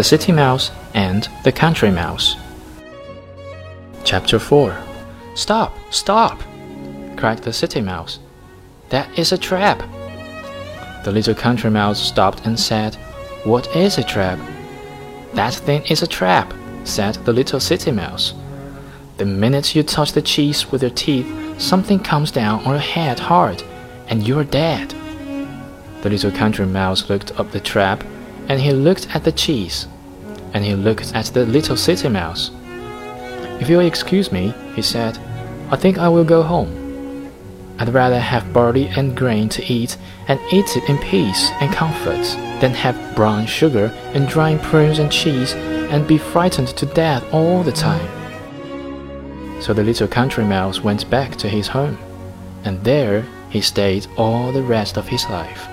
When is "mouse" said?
0.32-0.70, 1.90-2.34, 7.82-8.18, 11.68-12.00, 17.90-18.32, 26.64-27.10, 32.08-32.50, 50.44-50.80